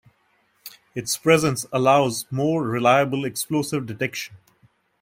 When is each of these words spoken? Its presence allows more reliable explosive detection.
Its 0.95 1.15
presence 1.15 1.67
allows 1.71 2.25
more 2.31 2.63
reliable 2.65 3.23
explosive 3.23 3.85
detection. 3.85 4.35